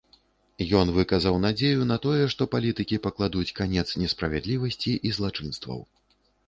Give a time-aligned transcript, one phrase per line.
[0.79, 5.79] Ён выказаў надзею на тое, што палітыкі пакладуць канец несправядлівасці і злачынстваў.